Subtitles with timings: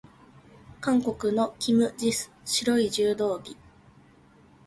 [0.79, 3.55] 韓国のキム・ジス、白い柔道着。